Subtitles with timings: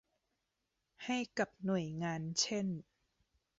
[1.05, 2.67] ให้กับหน่วยงานเช่น